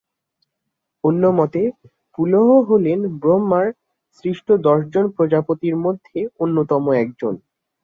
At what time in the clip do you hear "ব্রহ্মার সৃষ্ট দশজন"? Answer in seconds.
3.19-5.05